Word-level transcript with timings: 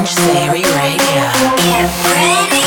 X-Change 0.00 0.32
Theory 0.32 0.64
Radio. 0.64 1.24
Get 1.60 1.92
ready. 2.08 2.64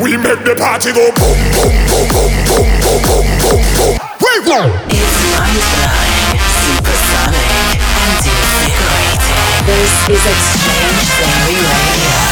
We 0.00 0.16
make 0.16 0.40
the 0.44 0.56
party 0.56 0.92
go 0.92 1.12
boom, 1.12 1.36
boom, 1.52 1.76
boom, 1.92 2.08
boom, 2.08 2.32
boom, 2.48 2.72
boom, 2.80 3.04
boom, 3.04 3.28
boom, 3.44 3.64
boom. 3.76 3.92
We 4.16 4.32
go. 4.48 4.64
It's 4.88 5.16
mind-blowing, 5.36 6.40
supersonic, 6.64 7.84
and 8.00 8.16
invigorating. 8.32 9.44
This 9.68 9.92
is 10.08 10.24
X-Change 10.24 11.04
Theory 11.20 11.60
Radio. 11.60 12.23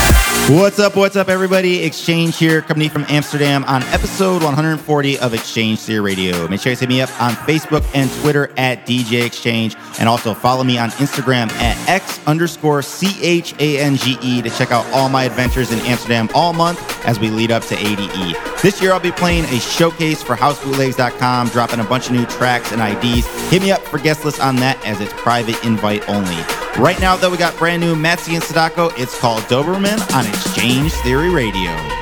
What's 0.48 0.80
up, 0.80 0.96
what's 0.96 1.14
up, 1.14 1.29
everybody? 1.29 1.84
X-Change 1.84 2.36
here, 2.36 2.62
coming 2.62 2.91
from 2.91 3.06
Amsterdam 3.09 3.62
on 3.64 3.80
episode 3.84 4.42
140 4.42 5.18
of 5.20 5.32
X-Change 5.32 5.79
Theory 5.79 6.00
Radio. 6.00 6.48
Make 6.48 6.61
sure 6.61 6.72
you 6.72 6.77
hit 6.77 6.88
me 6.88 7.00
up 7.00 7.09
on 7.22 7.34
Facebook 7.34 7.88
and 7.95 8.11
Twitter 8.20 8.50
at 8.56 8.84
DJ 8.84 9.24
X-Change, 9.24 9.77
and 10.00 10.09
also 10.09 10.34
follow 10.34 10.64
me 10.64 10.78
on 10.78 10.91
Instagram 10.91 11.48
at 11.52 11.88
X 11.88 12.19
underscore 12.27 12.83
C 12.83 13.16
H 13.23 13.55
A 13.60 13.78
N 13.78 13.97
G 13.97 14.19
E 14.20 14.42
to 14.42 14.50
check 14.50 14.73
out 14.73 14.84
all 14.86 15.09
my 15.09 15.24
adventures 15.24 15.70
in 15.70 15.78
Amsterdam 15.86 16.28
all 16.34 16.52
month 16.52 16.80
as 17.06 17.20
we 17.20 17.30
lead 17.30 17.52
up 17.52 17.62
to 17.66 17.77
ADE. 17.77 18.36
This 18.62 18.83
year, 18.83 18.92
I'll 18.92 19.00
be 19.00 19.12
playing 19.12 19.45
a 19.45 19.61
showcase 19.61 20.24
for 20.24 20.34
housebootlegs.com, 20.34 21.50
dropping 21.50 21.78
a 21.78 21.84
bunch 21.84 22.06
of 22.06 22.14
new 22.14 22.27
tracks 22.27 22.72
and 22.72 22.83
IDs. 22.83 23.27
Hit 23.48 23.62
me 23.62 23.70
up 23.70 23.80
for 23.83 23.98
guest 23.98 24.24
list 24.24 24.41
on 24.41 24.56
that 24.56 24.84
as 24.84 25.00
it's 25.00 25.12
private 25.12 25.64
invite 25.64 26.06
only. 26.09 26.42
Right 26.79 26.99
now, 27.01 27.17
though, 27.17 27.31
we 27.31 27.37
got 27.37 27.57
brand 27.59 27.83
new 27.83 27.95
Matisse 27.95 28.29
and 28.35 28.43
Sadko. 28.43 28.93
It's 28.99 29.19
called 29.19 29.43
Doberman 29.45 30.01
on 30.15 30.27
X-Change 30.27 30.93
Theory 30.93 31.29
Radio. 31.29 32.02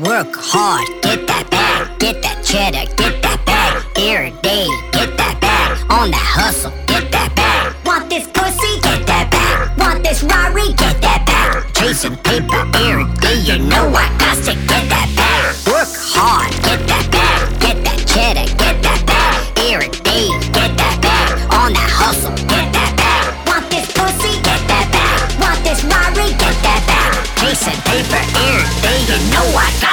Work 0.00 0.32
hard, 0.32 0.88
get 1.02 1.26
that 1.28 1.50
bag, 1.50 1.98
get 1.98 2.22
that 2.22 2.42
cheddar, 2.42 2.88
get 2.96 3.20
that 3.20 3.44
bag. 3.44 3.84
Every 4.00 4.32
day, 4.40 4.64
get 4.96 5.12
that 5.20 5.36
bag. 5.44 5.76
On 5.92 6.08
the 6.08 6.16
hustle, 6.16 6.72
get 6.86 7.12
that 7.12 7.36
bag. 7.36 7.76
Want 7.84 8.08
this 8.08 8.24
pussy? 8.32 8.80
Get 8.80 9.04
that 9.04 9.28
bag. 9.28 9.76
Want 9.76 10.02
this 10.02 10.22
Rari? 10.24 10.72
Get 10.72 10.96
that 11.04 11.28
bag. 11.28 11.68
Chasing 11.76 12.16
paper 12.16 12.64
every 12.80 13.12
day, 13.20 13.44
you 13.44 13.60
know 13.60 13.92
I 13.92 14.08
got 14.16 14.40
to 14.48 14.56
get 14.56 14.88
that 14.88 15.12
bag. 15.12 15.52
Work 15.68 15.92
hard, 15.92 16.48
get 16.64 16.80
that 16.88 17.04
bag, 17.12 17.60
get 17.60 17.84
that 17.84 18.00
cheddar, 18.08 18.48
get 18.56 18.80
that 18.80 19.04
bag. 19.04 19.36
Every 19.68 19.92
day, 20.00 20.32
get 20.56 20.80
that 20.80 20.96
bag. 21.04 21.36
On 21.52 21.76
the 21.76 21.84
hustle, 21.84 22.32
get 22.48 22.72
that 22.72 22.96
bag. 22.96 23.36
Want 23.44 23.68
this 23.68 23.84
pussy? 23.92 24.32
Get 24.40 24.64
that 24.64 24.88
bag. 24.88 25.28
Want 25.44 25.60
this 25.60 25.84
Rari? 25.84 26.32
Get 26.40 26.56
that 26.64 26.80
bag. 26.88 27.12
Chasing 27.36 27.76
paper 27.84 28.22
every 28.48 28.64
day, 28.80 28.98
you 29.12 29.18
know 29.32 29.44
I 29.52 29.68
got 29.80 29.89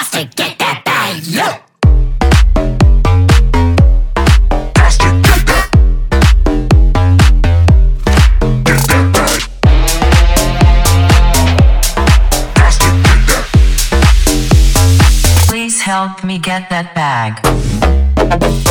get 16.40 16.70
that 16.70 16.94
bag. 16.94 18.67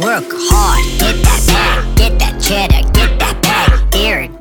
Work 0.00 0.32
hard, 0.32 0.82
get 0.98 1.22
that 1.24 1.44
bag, 1.46 1.96
get 1.96 2.18
that 2.20 2.40
cheddar, 2.40 2.88
get 2.92 3.18
that 3.18 3.42
bag. 3.42 3.94
Every 3.94 4.39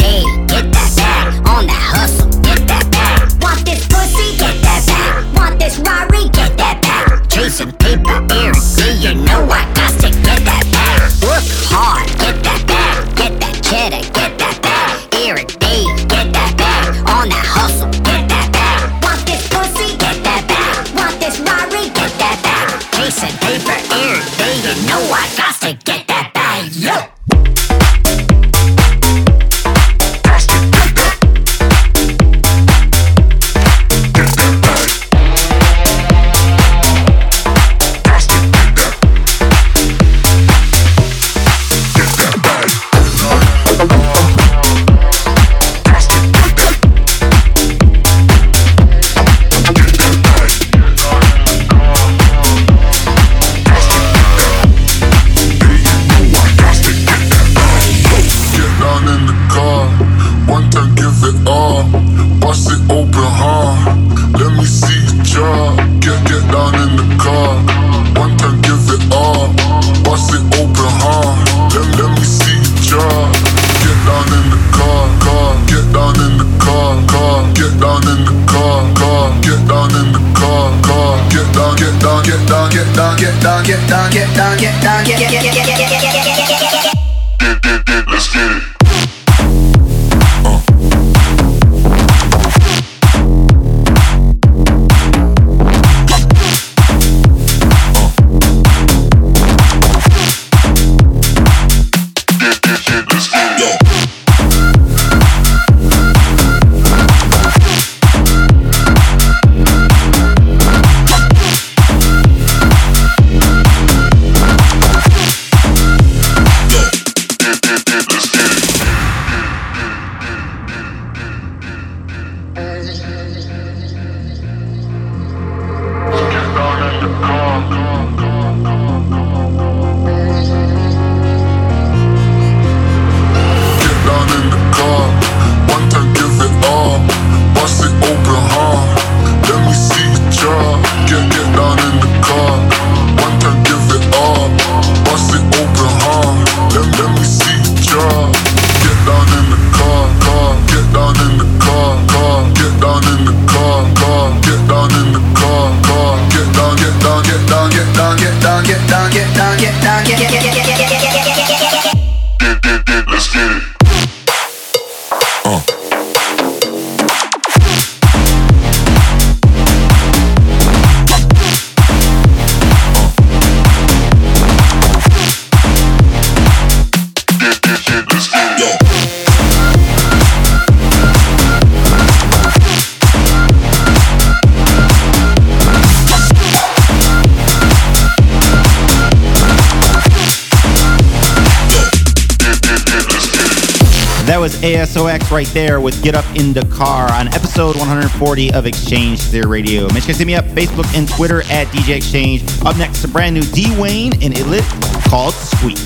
right 195.32 195.48
there 195.48 195.80
with 195.80 196.02
Get 196.04 196.16
Up 196.16 196.26
in 196.36 196.54
the 196.54 196.66
Car 196.66 197.12
on 197.12 197.28
episode 197.30 197.76
140 197.76 198.54
of 198.54 198.66
X-Change 198.66 199.20
Theory 199.20 199.62
Radio. 199.62 199.88
Make 199.94 200.04
sure 200.04 200.14
to 200.14 200.18
hit 200.18 200.28
me 200.28 200.36
up 200.36 200.46
Facebook 200.46 200.86
and 200.98 201.08
Twitter 201.08 201.42
at 201.52 201.68
DJ 201.68 201.98
X-Change. 201.98 202.44
Up 202.66 202.78
next, 202.78 203.02
the 203.02 203.08
brand 203.08 203.36
new 203.36 203.42
D 203.42 203.68
Wayne 203.80 204.14
and 204.24 204.34
iLtik 204.34 204.66
called 205.10 205.34
Squeak. 205.34 205.78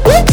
rave, 0.05 0.28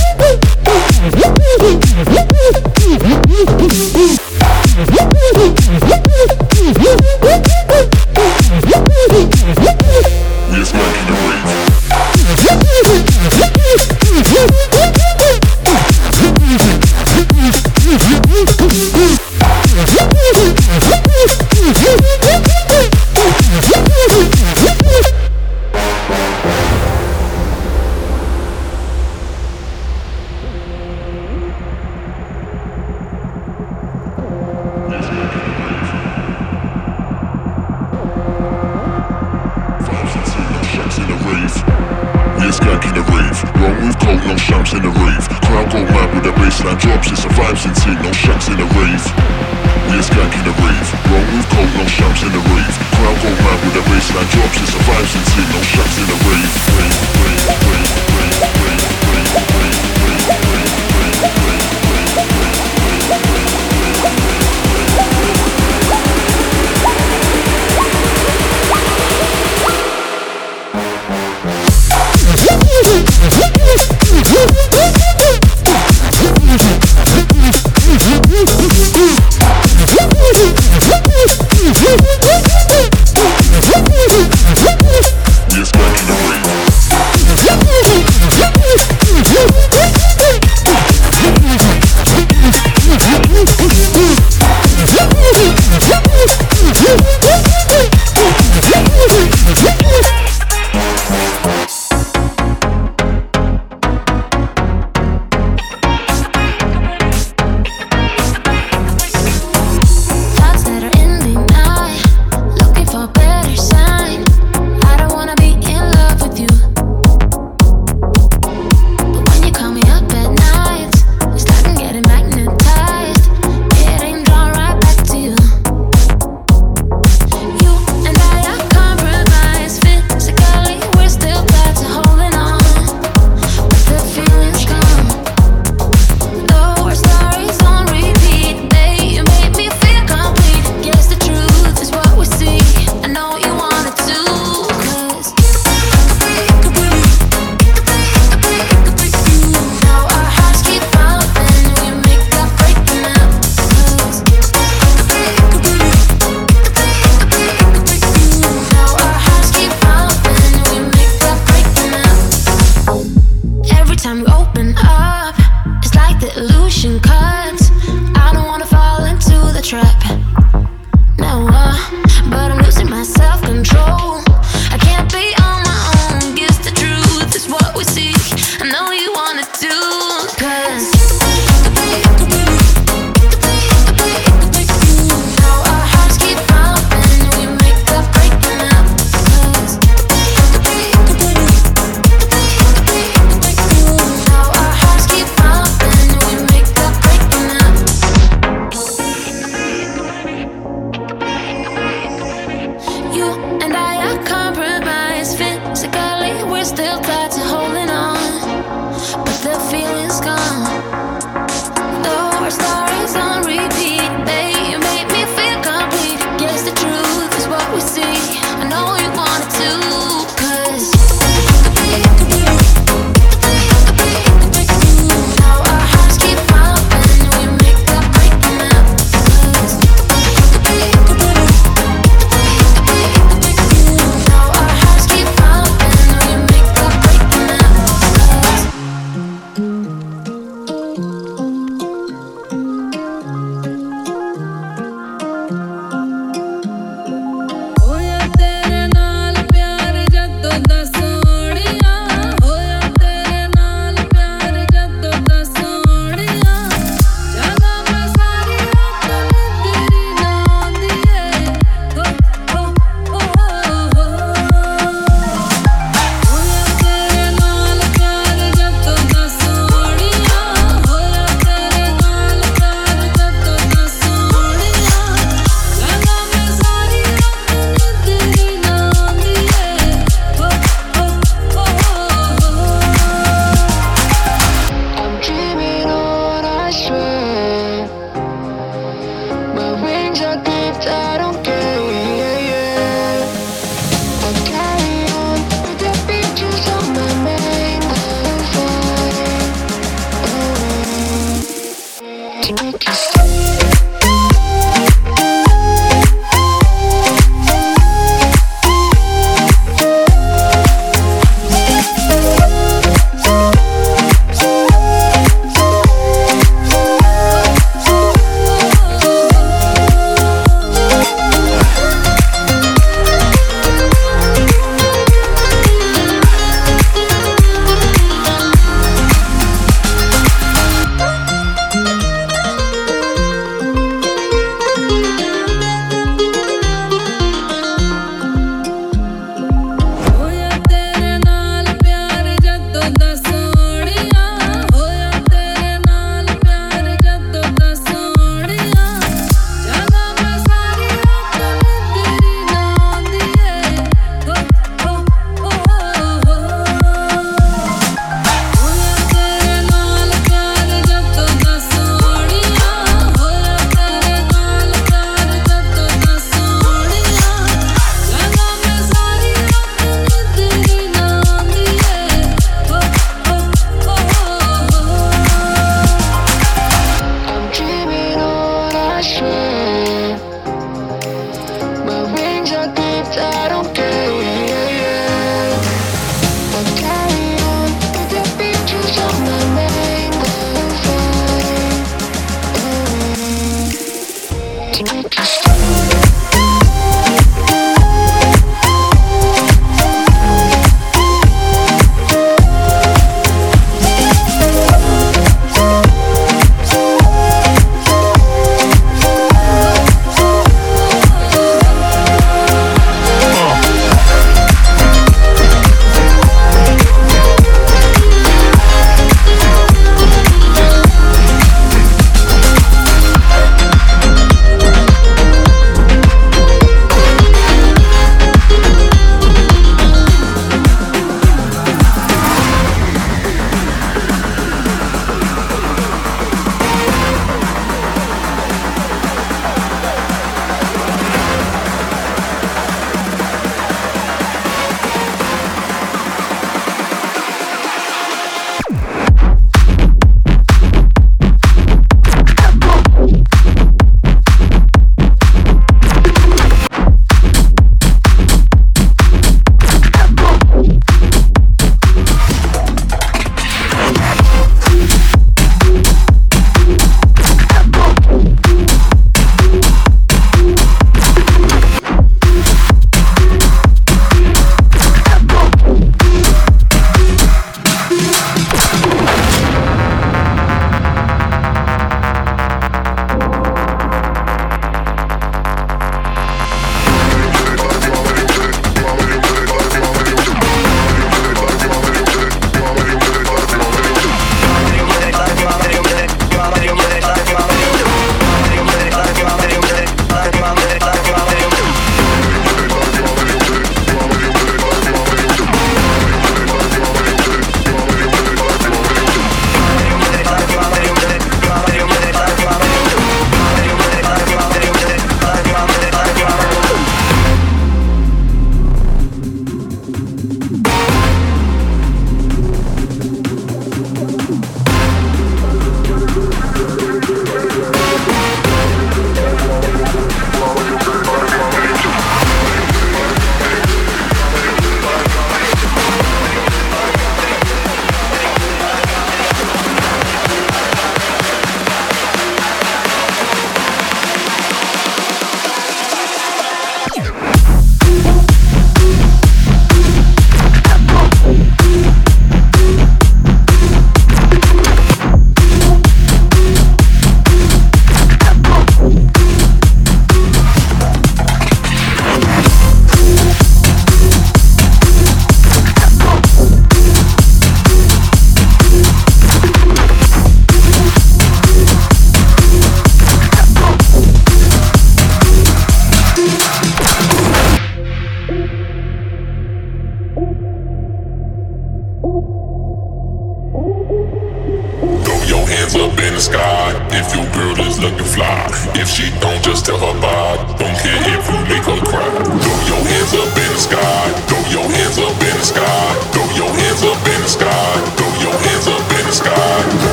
you 203.17 203.31
and 203.65 203.73
I 203.75 203.96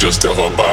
just 0.00 0.24
a 0.24 0.32
her. 0.32 0.69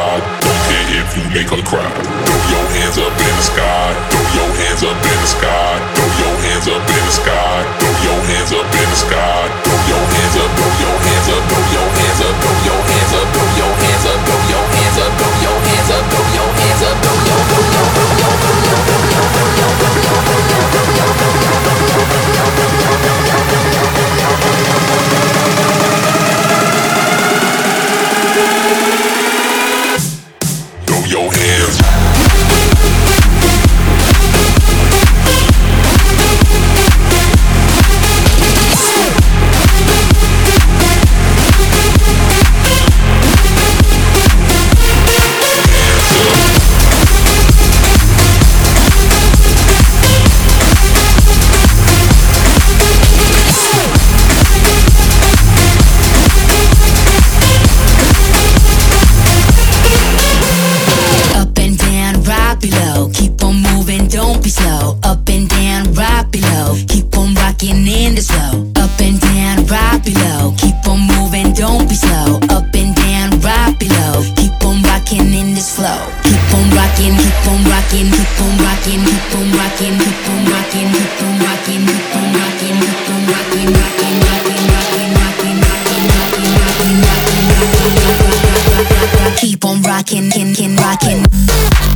keep 89.38 89.64
on 89.66 89.82
rocking, 89.84 90.32
kin, 90.32 90.54
kin, 90.56 90.76
rocking. 90.78 91.87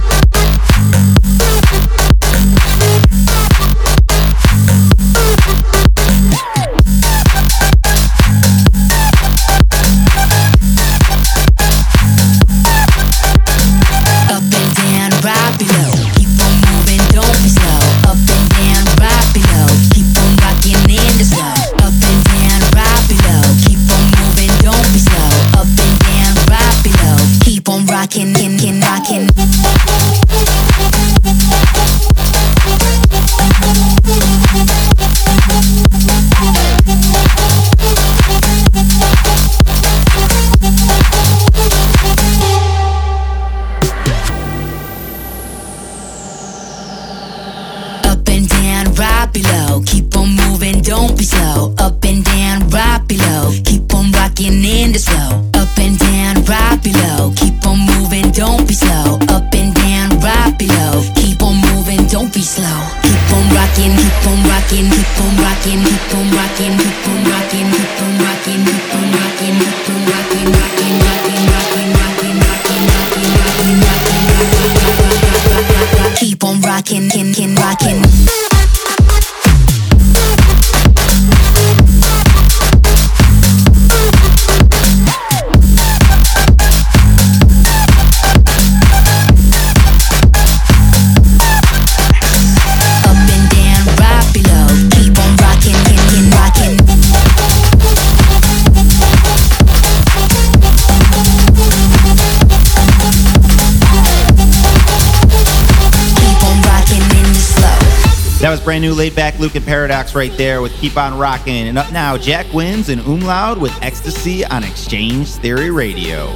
Was 108.50 108.60
brand 108.60 108.82
new 108.82 108.94
Laidback 108.94 109.40
Luke 109.40 109.56
and 109.56 109.64
Pyrodox 109.64 110.14
right 110.14 110.36
there 110.36 110.62
with 110.62 110.74
Keep 110.74 110.98
On 110.98 111.18
Rockin'. 111.18 111.68
And 111.68 111.78
up 111.78 111.90
now, 111.94 112.18
Jack 112.18 112.52
Wins 112.52 112.90
and 112.90 113.00
Oomloud 113.02 113.62
with 113.62 113.72
Ecstasy 113.82 114.44
on 114.44 114.66
X-Change 114.66 115.30
Theory 115.36 115.72
Radio. 115.72 116.28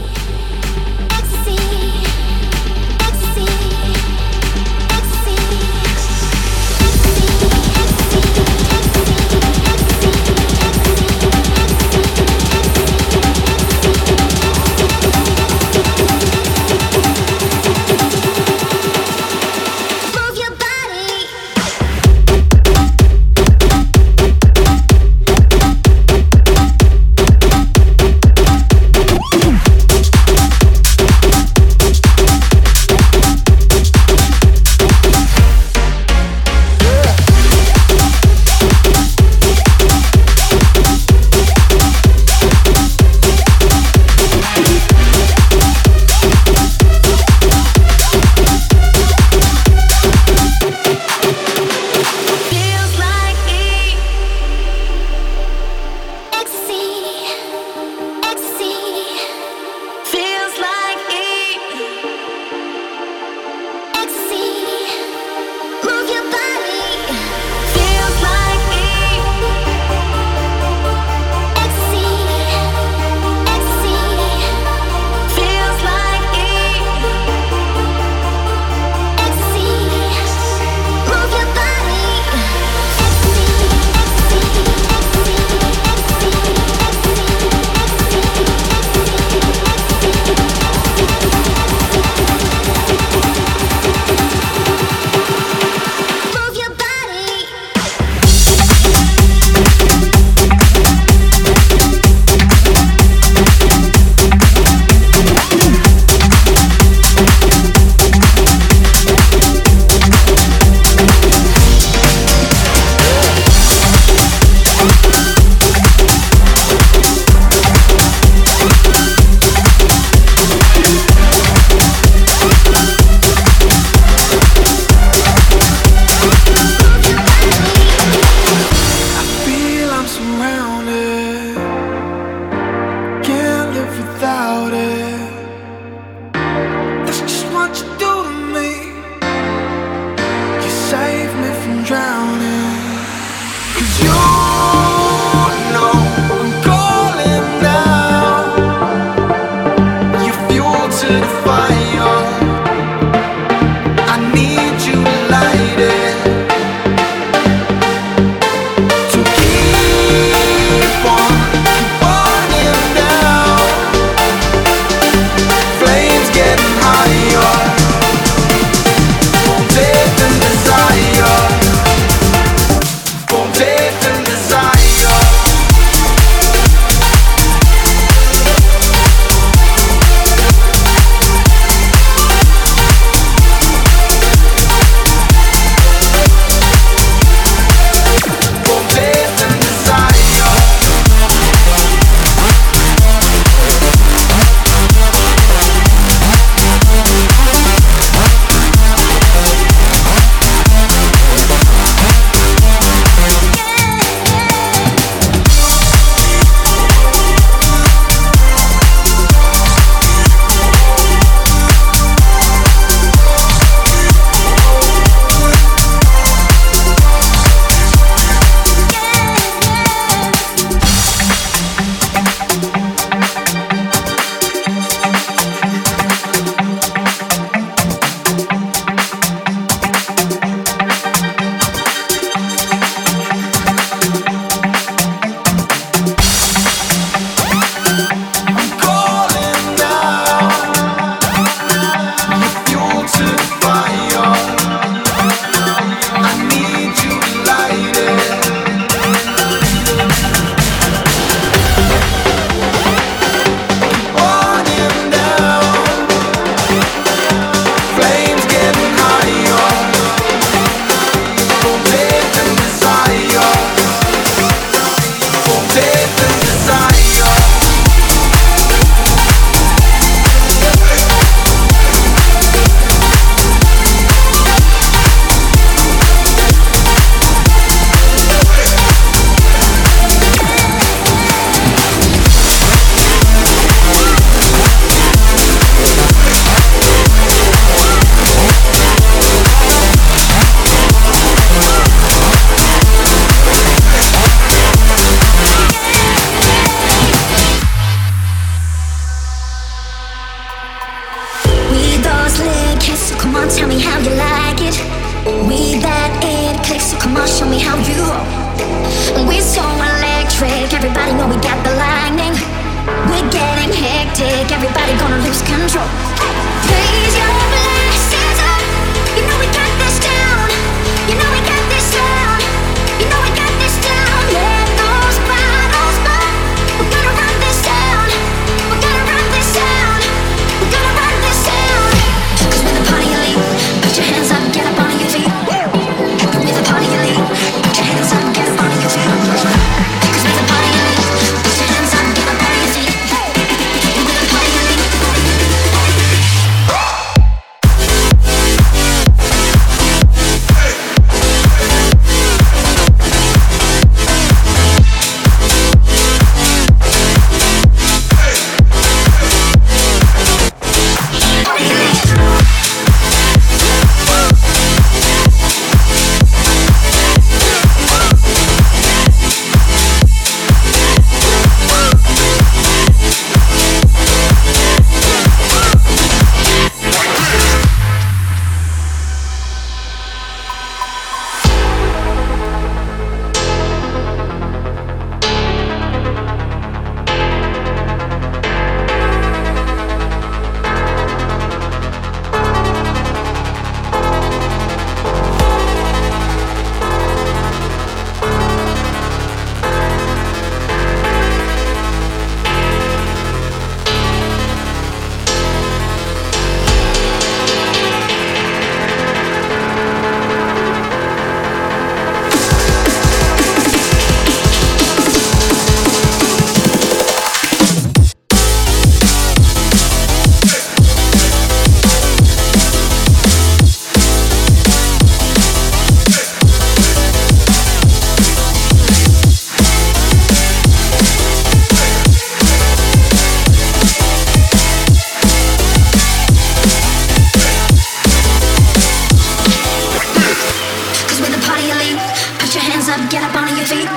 hands 442.86 443.02
up, 443.02 443.10
get 443.10 443.24
up 443.24 443.36
on 443.36 443.48
your 443.58 443.66
feet. 443.66 443.90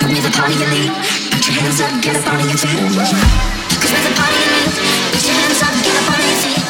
Don't 0.00 0.10
be 0.12 0.20
the 0.20 0.30
party 0.36 0.54
elite. 0.54 0.92
Put 1.30 1.46
your 1.46 1.56
hands 1.56 1.80
up, 1.80 2.02
get 2.02 2.16
up 2.16 2.26
on 2.28 2.40
your 2.40 2.58
feet. 2.58 2.76
Cause 3.80 3.92
we're 3.92 4.04
the 4.04 4.14
party 4.16 4.36
elite. 4.36 4.74
Put 5.12 5.24
your 5.24 5.34
hands 5.34 5.62
up, 5.62 5.74
get 5.84 5.96
up 5.96 6.12
on 6.12 6.20
your 6.20 6.36
feet. 6.36 6.65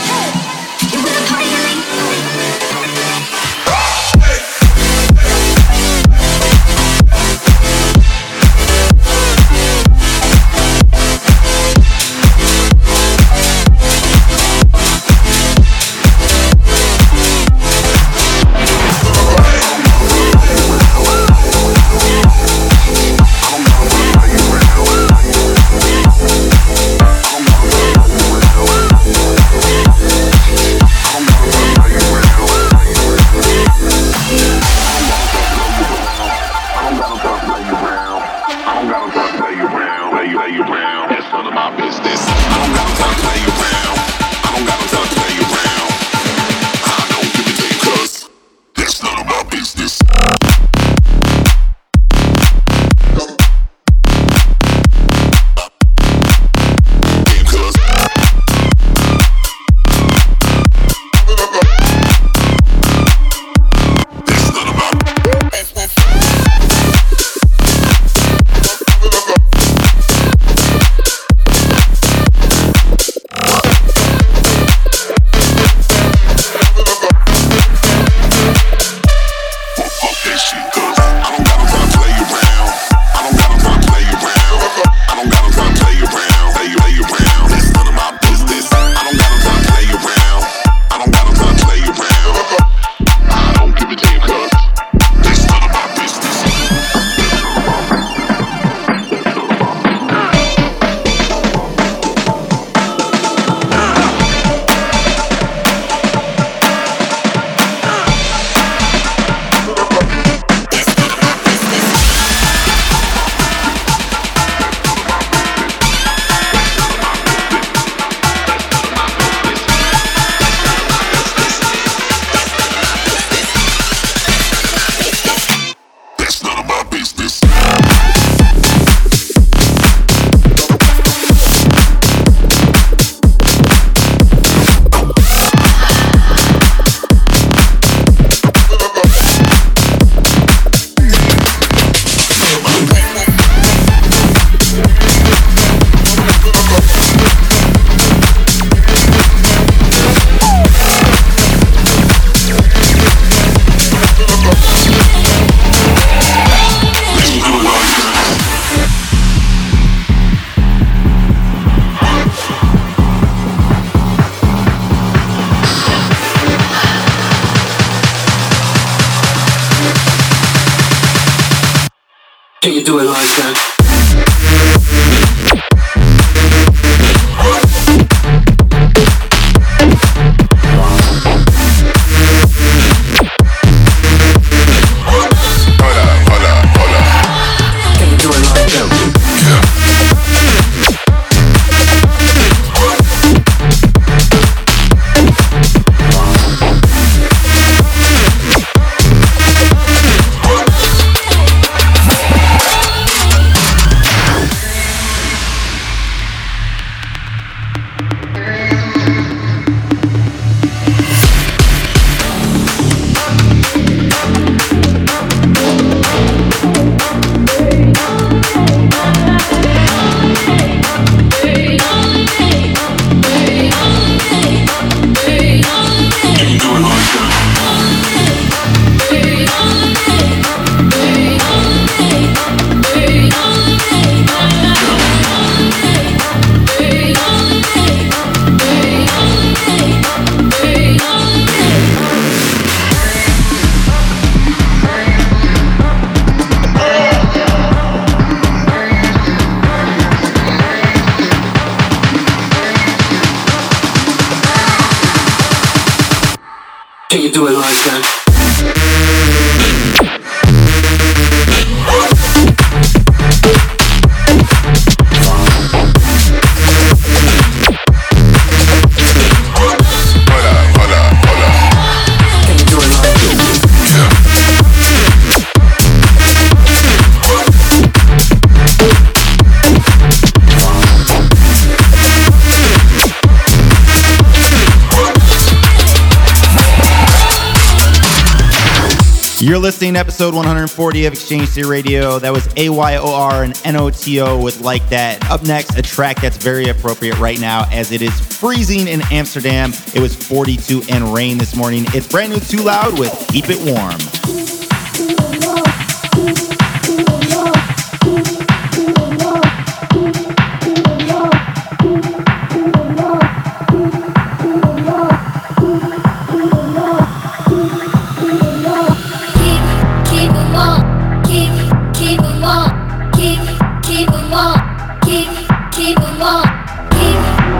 Episode 290.16 290.34
140 290.34 291.04
of 291.04 291.12
X-Change 291.12 291.46
Theory 291.50 291.68
Radio. 291.68 292.18
That 292.18 292.32
was 292.32 292.48
AYOR 292.54 293.44
and 293.44 293.74
NOTO 293.74 294.42
with 294.42 294.62
Like 294.62 294.88
That. 294.88 295.22
Up 295.30 295.42
next, 295.42 295.76
a 295.76 295.82
track 295.82 296.22
that's 296.22 296.38
very 296.38 296.70
appropriate 296.70 297.18
right 297.18 297.38
now 297.38 297.68
as 297.70 297.92
it 297.92 298.00
is 298.00 298.18
freezing 298.18 298.88
in 298.88 299.02
Amsterdam. 299.12 299.72
It 299.94 300.00
was 300.00 300.16
42 300.16 300.84
and 300.88 301.12
rain 301.12 301.36
this 301.36 301.54
morning. 301.54 301.84
It's 301.88 302.08
brand 302.08 302.32
new 302.32 302.38
twoloud 302.38 302.98
with 302.98 303.12
Keep 303.28 303.50
It 303.50 303.58
Warm. 303.58 304.15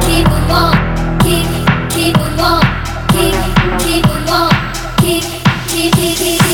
Keep, 0.00 0.08
keep 0.08 0.26
it 0.26 0.48
warm. 0.48 0.74
Keep, 1.20 1.46
keep 1.90 2.16
it 2.16 2.38
warm. 2.38 2.62
Keep, 3.08 3.34
keep 3.80 4.04
it 4.04 4.30
warm. 4.30 4.50
Keep, 4.98 5.24
keep, 5.68 5.92
keep, 5.92 6.14
keep, 6.16 6.18
keep, 6.18 6.18
keep, 6.18 6.38
keep, 6.40 6.45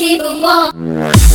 Keep 0.00 0.22
on. 0.22 1.29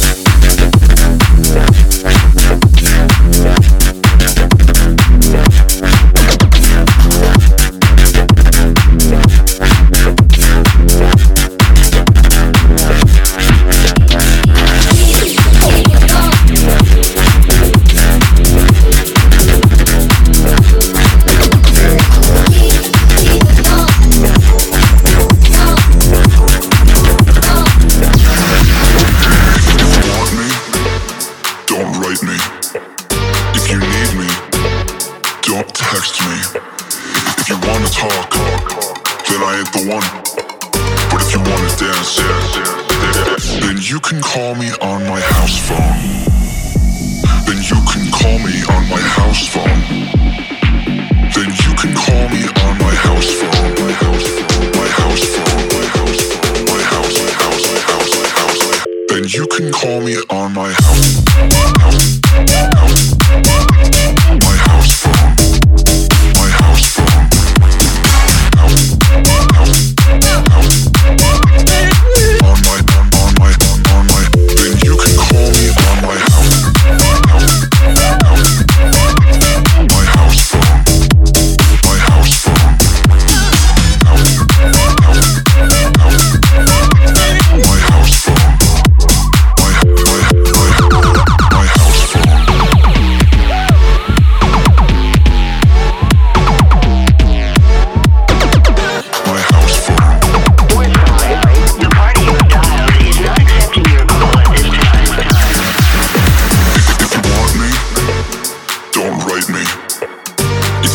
Call 44.36 44.53
me 44.55 44.69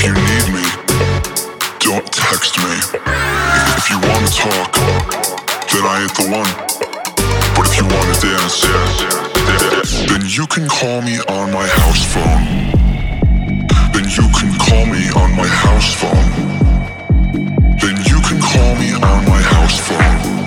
If 0.02 0.06
you 0.06 0.14
need 0.14 0.48
me, 0.56 0.64
don't 1.78 2.10
text 2.10 2.56
me. 2.56 2.72
If 3.76 3.90
you 3.90 4.00
wanna 4.00 4.32
talk, 4.32 4.72
then 5.68 5.84
I 5.84 6.00
ain't 6.00 6.14
the 6.16 6.24
one. 6.32 6.48
But 7.54 7.68
if 7.68 7.76
you 7.76 7.84
wanna 7.84 8.16
dance, 8.16 8.64
then 10.08 10.22
you 10.24 10.46
can 10.46 10.68
call 10.68 11.02
me 11.02 11.18
on 11.28 11.52
my 11.52 11.66
house 11.66 12.02
phone. 12.14 12.72
Then 13.92 14.08
you 14.08 14.24
can 14.32 14.56
call 14.58 14.86
me 14.86 15.10
on 15.20 15.36
my 15.36 15.46
house 15.46 15.92
phone. 15.92 16.30
Then 17.76 18.00
you 18.08 18.22
can 18.22 18.40
call 18.40 18.76
me 18.76 18.94
on 18.94 19.28
my 19.28 19.42
house 19.52 19.78
phone. 19.80 20.39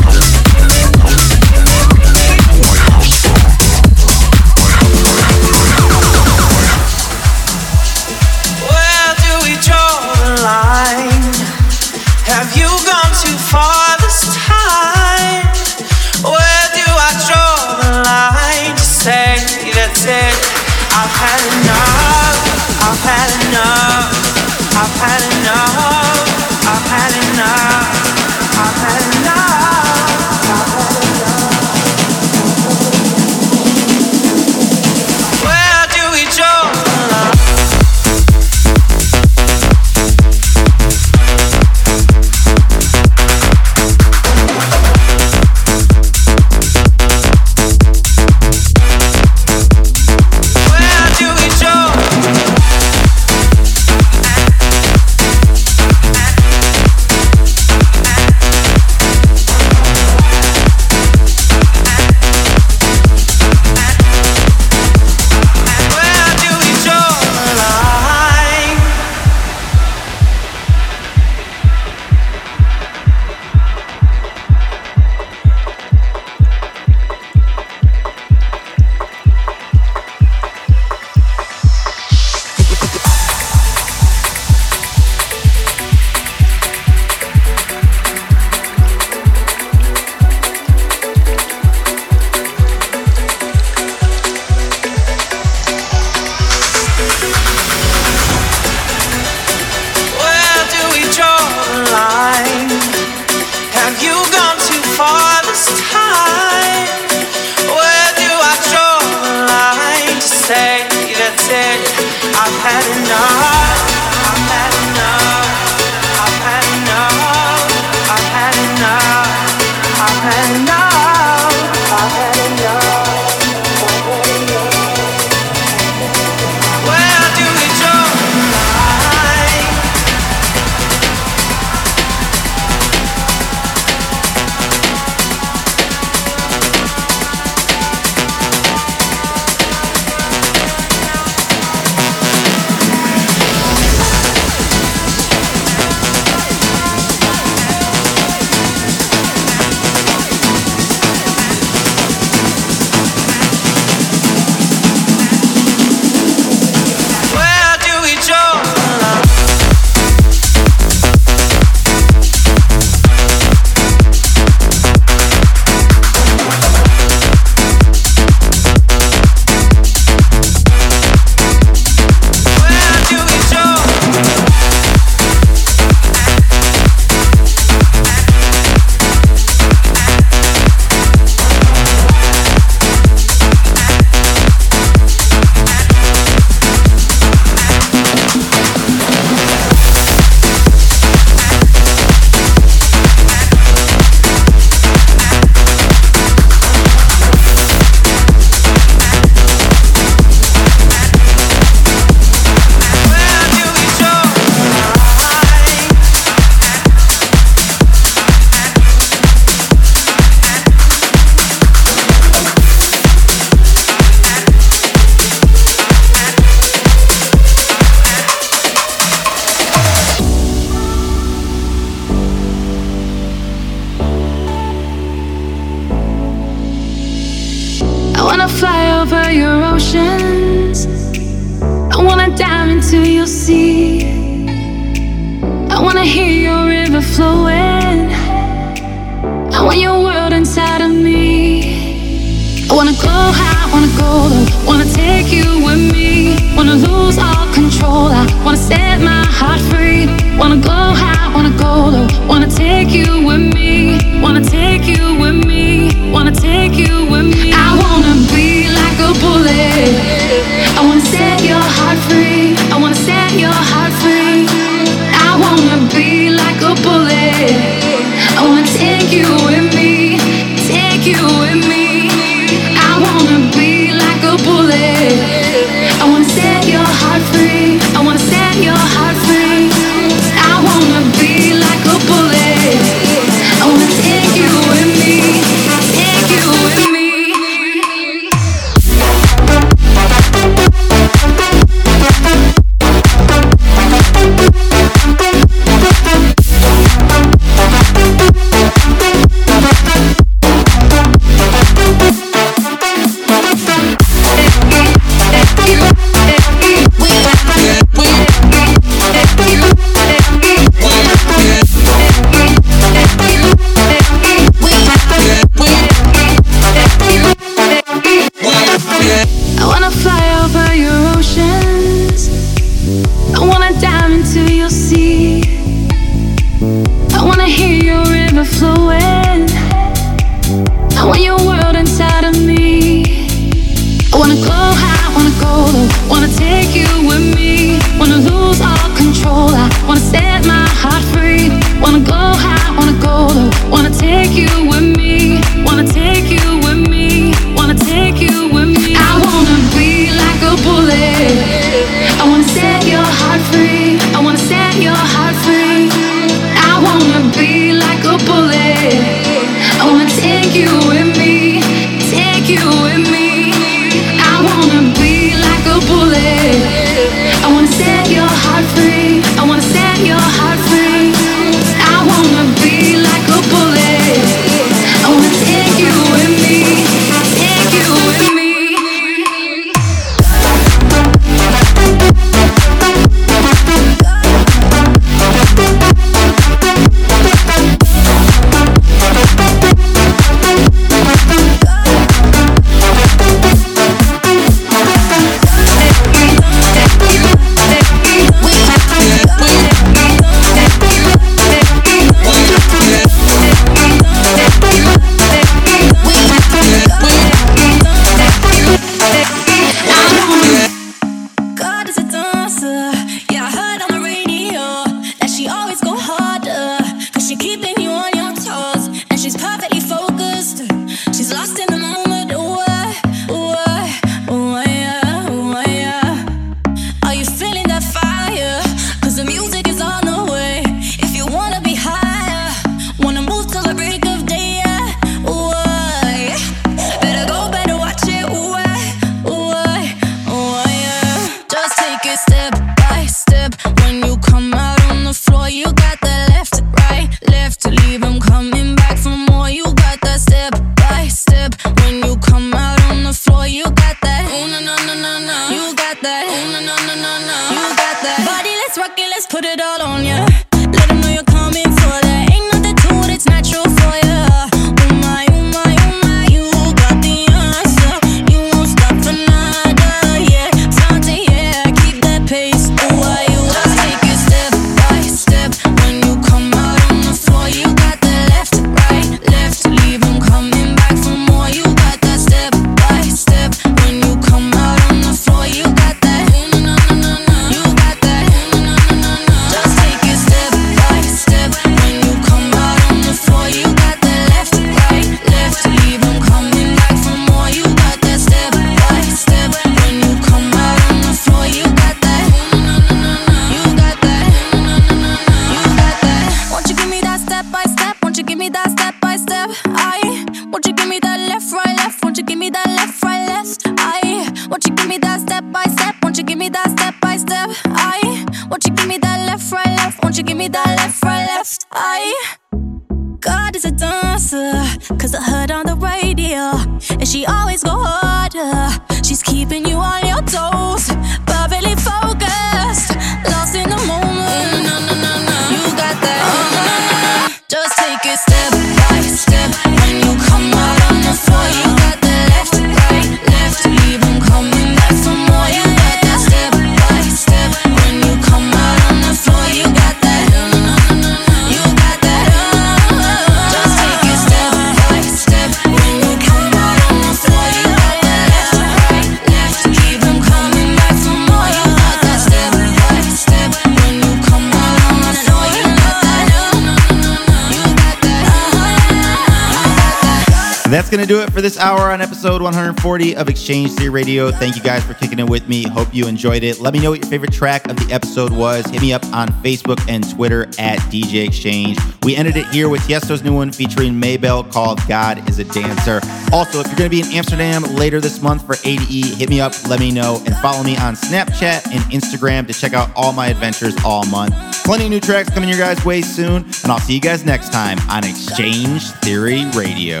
That's 570.74 570.90
going 570.90 571.02
to 571.02 571.06
do 571.06 571.20
it 571.20 571.32
for 571.32 571.40
this 571.40 571.56
hour 571.56 571.92
on 571.92 572.02
episode 572.02 572.42
140 572.42 573.14
of 573.14 573.28
X-Change 573.28 573.70
Theory 573.74 573.90
Radio. 573.90 574.32
Thank 574.32 574.56
you 574.56 574.62
guys 574.62 574.82
for 574.82 574.92
kicking 574.94 575.20
it 575.20 575.30
with 575.30 575.48
me. 575.48 575.62
Hope 575.68 575.94
you 575.94 576.08
enjoyed 576.08 576.42
it. 576.42 576.58
Let 576.58 576.74
me 576.74 576.80
know 576.80 576.90
what 576.90 576.98
your 576.98 577.08
favorite 577.08 577.32
track 577.32 577.70
of 577.70 577.76
the 577.76 577.94
episode 577.94 578.32
was. 578.32 578.66
Hit 578.66 578.82
me 578.82 578.92
up 578.92 579.04
on 579.12 579.28
Facebook 579.44 579.80
and 579.88 580.02
Twitter 580.10 580.46
at 580.58 580.80
DJ 580.90 581.28
X-Change. 581.28 581.78
We 582.02 582.16
ended 582.16 582.36
it 582.36 582.48
here 582.48 582.68
with 582.68 582.84
Tiesto's 582.88 583.22
new 583.22 583.32
one 583.32 583.52
featuring 583.52 584.00
Mabel 584.00 584.42
called 584.42 584.80
God 584.88 585.28
is 585.28 585.38
a 585.38 585.44
Dancer. 585.44 586.00
Also, 586.32 586.58
if 586.58 586.66
you're 586.66 586.74
going 586.74 586.90
to 586.90 586.96
be 586.96 587.02
in 587.02 587.06
Amsterdam 587.12 587.62
later 587.76 588.00
this 588.00 588.20
month 588.20 588.44
for 588.44 588.56
ADE, 588.64 589.16
hit 589.16 589.30
me 589.30 589.40
up, 589.40 589.52
let 589.68 589.78
me 589.78 589.92
know, 589.92 590.20
and 590.26 590.34
follow 590.38 590.64
me 590.64 590.76
on 590.78 590.96
Snapchat 590.96 591.70
and 591.70 591.84
Instagram 591.92 592.48
to 592.48 592.52
check 592.52 592.72
out 592.72 592.90
all 592.96 593.12
my 593.12 593.28
adventures 593.28 593.76
all 593.84 594.04
month. 594.06 594.34
Plenty 594.64 594.86
of 594.86 594.90
new 594.90 594.98
tracks 594.98 595.30
coming 595.30 595.48
your 595.48 595.58
guys' 595.58 595.84
way 595.84 596.02
soon, 596.02 596.42
and 596.42 596.66
I'll 596.66 596.80
see 596.80 596.94
you 596.94 597.00
guys 597.00 597.24
next 597.24 597.52
time 597.52 597.78
on 597.88 598.02
X-Change 598.02 598.82
Theory 599.02 599.44
Radio. 599.54 600.00